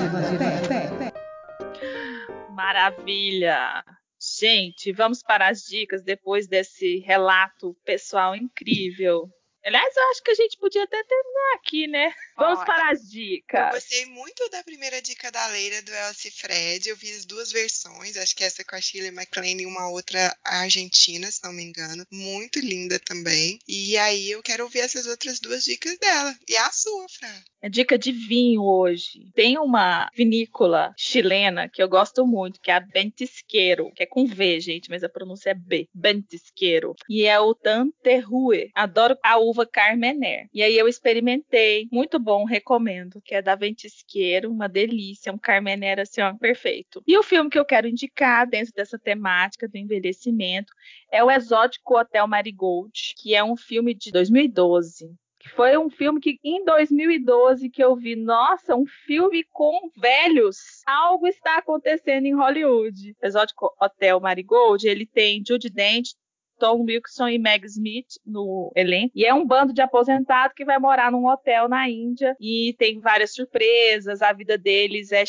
[2.51, 3.84] Maravilha!
[4.20, 9.30] Gente, vamos para as dicas depois desse relato pessoal incrível.
[9.64, 12.14] Aliás, eu acho que a gente podia até terminar aqui, né?
[12.38, 13.66] Vamos Olha, para as dicas.
[13.66, 16.88] Eu gostei muito da primeira dica da Leira do Elsie Fred.
[16.88, 20.36] Eu vi as duas versões, acho que essa com a Shirley MacLaine e uma outra
[20.43, 22.05] argentina, se não me engano.
[22.12, 23.60] Muito linda também.
[23.68, 26.36] E aí eu quero ouvir essas outras duas dicas dela.
[26.47, 27.43] E a sua, Fran.
[27.62, 29.32] É dica de vinho hoje.
[29.34, 34.28] Tem uma vinícola chilena que eu gosto muito, que é a Bentisqueiro, que é com
[34.28, 35.89] V, gente, mas a pronúncia é B.
[35.93, 36.95] Bentisqueiro.
[37.10, 38.70] E é o Tanterrue.
[38.76, 40.47] Adoro a uva Carmener.
[40.53, 41.88] E aí eu experimentei.
[41.91, 43.22] Muito bom, recomendo.
[43.24, 45.32] Que é da Ventisqueiro, uma delícia.
[45.32, 47.01] Um Carmener assim, ó, perfeito.
[47.08, 50.74] E o filme que eu quero indicar dentro dessa temática do envelhecimento
[51.12, 55.18] é o Exótico Hotel Marigold, que é um filme de 2012
[55.55, 60.58] foi um filme que em 2012 que eu vi, nossa, um filme com velhos.
[60.86, 63.16] Algo está acontecendo em Hollywood.
[63.22, 66.10] Exótico Hotel Marigold, ele tem Judy Dent,
[66.58, 69.12] Tom Wilson e Meg Smith no elenco.
[69.16, 72.99] E é um bando de aposentados que vai morar num hotel na Índia e tem
[72.99, 74.22] várias surpresas.
[74.22, 75.24] A vida deles é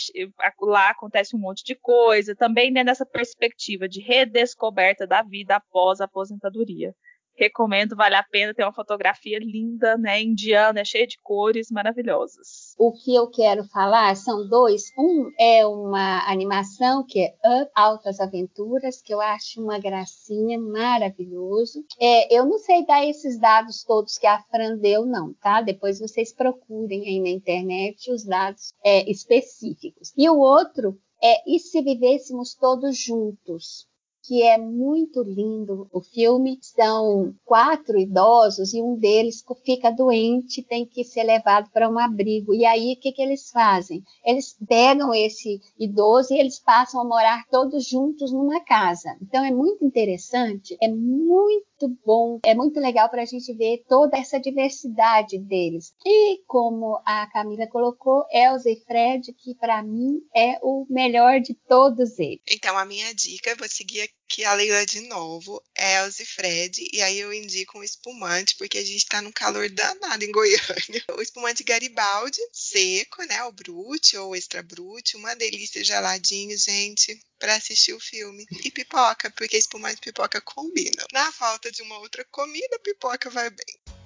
[0.60, 2.34] lá acontece um monte de coisa.
[2.34, 6.94] Também né, nessa perspectiva de redescoberta da vida após a aposentadoria
[7.38, 12.74] recomendo, vale a pena, tem uma fotografia linda, né, indiana, cheia de cores maravilhosas.
[12.78, 14.92] O que eu quero falar são dois.
[14.98, 21.84] Um é uma animação que é Up Altas Aventuras, que eu acho uma gracinha, maravilhoso.
[22.00, 25.60] É, eu não sei dar esses dados todos que a Fran deu, não, tá?
[25.60, 30.12] Depois vocês procurem aí na internet os dados é, específicos.
[30.16, 33.86] E o outro é E se vivêssemos todos juntos?
[34.28, 36.58] Que é muito lindo o filme.
[36.60, 42.54] São quatro idosos e um deles fica doente, tem que ser levado para um abrigo.
[42.54, 44.04] E aí, o que, que eles fazem?
[44.22, 49.16] Eles pegam esse idoso e eles passam a morar todos juntos numa casa.
[49.22, 54.18] Então, é muito interessante, é muito bom, é muito legal para a gente ver toda
[54.18, 55.94] essa diversidade deles.
[56.04, 61.54] E como a Camila colocou, Elza e Fred, que para mim é o melhor de
[61.54, 62.40] todos eles.
[62.46, 67.00] Então, a minha dica, vou seguir aqui a Leila de novo, Elza e Fred, e
[67.00, 70.58] aí eu indico um espumante, porque a gente tá num calor danado em Goiânia.
[71.16, 77.54] O espumante Garibaldi, seco, né, o Brute ou Extra Brute, uma delícia geladinho, gente para
[77.54, 78.46] assistir o filme.
[78.64, 81.06] E pipoca, porque espumante e pipoca combinam.
[81.12, 83.97] Na falta de uma outra comida, pipoca vai bem.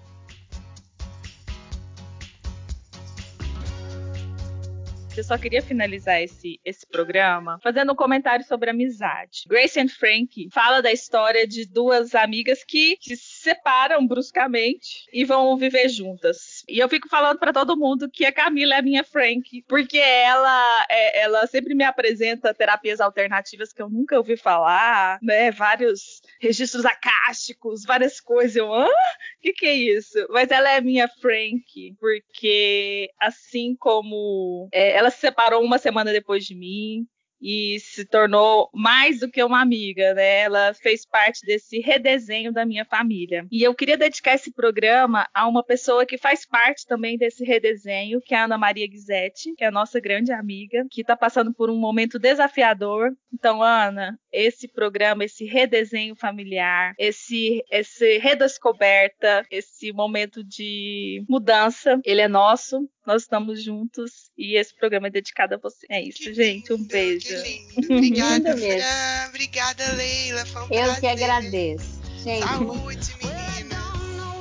[5.15, 9.43] Eu só queria finalizar esse, esse programa fazendo um comentário sobre amizade.
[9.47, 15.55] Grace and Frank fala da história de duas amigas que, se separam bruscamente e vão
[15.59, 16.65] viver juntas.
[16.67, 19.99] E eu fico falando para todo mundo que a Camila é a minha Frank, porque
[19.99, 25.51] ela, é, ela sempre me apresenta terapias alternativas que eu nunca ouvi falar, né?
[25.51, 28.57] Vários registros acásticos, várias coisas.
[28.57, 30.27] Eu, ah, o que, que é isso?
[30.31, 36.45] Mas ela é minha Frank, porque assim como é, ela se separou uma semana depois
[36.45, 37.07] de mim,
[37.43, 40.43] e se tornou mais do que uma amiga, né?
[40.43, 43.45] Ela fez parte desse redesenho da minha família.
[43.51, 48.21] E eu queria dedicar esse programa a uma pessoa que faz parte também desse redesenho,
[48.21, 51.53] que é a Ana Maria Guizetti, que é a nossa grande amiga, que está passando
[51.53, 53.11] por um momento desafiador.
[53.33, 62.21] Então, Ana, esse programa, esse redesenho familiar, esse, esse redescoberta, esse momento de mudança, ele
[62.21, 62.89] é nosso.
[63.05, 65.87] Nós estamos juntos e esse programa é dedicado a você.
[65.91, 66.73] É isso, gente.
[66.73, 67.32] Um beijo.
[67.37, 67.95] Lindo.
[67.95, 68.57] Obrigada.
[68.57, 69.29] Fran.
[69.29, 70.47] Obrigada, Leila.
[70.47, 71.01] Foi um Eu prazer.
[71.01, 72.03] que agradeço.
[72.23, 73.83] Gente, Saúde, menina.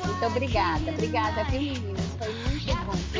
[0.06, 0.92] muito obrigada.
[0.92, 2.02] Obrigada, viu, meninas?
[2.20, 3.11] Foi muito bom.